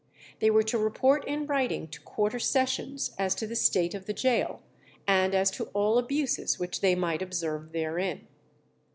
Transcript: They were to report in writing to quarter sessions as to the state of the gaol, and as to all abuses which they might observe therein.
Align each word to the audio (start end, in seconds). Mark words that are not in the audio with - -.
They 0.39 0.49
were 0.49 0.63
to 0.63 0.79
report 0.79 1.23
in 1.27 1.45
writing 1.45 1.87
to 1.89 2.01
quarter 2.01 2.39
sessions 2.39 3.13
as 3.19 3.35
to 3.35 3.45
the 3.45 3.55
state 3.55 3.93
of 3.93 4.07
the 4.07 4.15
gaol, 4.15 4.63
and 5.05 5.35
as 5.35 5.51
to 5.51 5.65
all 5.75 5.99
abuses 5.99 6.57
which 6.57 6.81
they 6.81 6.95
might 6.95 7.21
observe 7.21 7.71
therein. 7.71 8.25